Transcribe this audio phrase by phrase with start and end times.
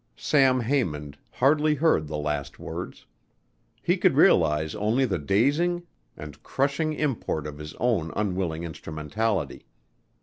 [0.17, 3.05] Sam Haymond hardly heard the last words.
[3.83, 5.83] He could realize only the dazing
[6.17, 9.67] and crushing import of his own unwilling instrumentality.